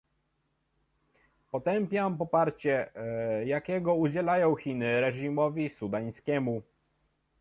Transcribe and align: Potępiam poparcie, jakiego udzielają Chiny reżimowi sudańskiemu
Potępiam 1.51 2.17
poparcie, 2.17 2.91
jakiego 3.45 3.95
udzielają 3.95 4.55
Chiny 4.55 5.01
reżimowi 5.01 5.69
sudańskiemu 5.69 6.61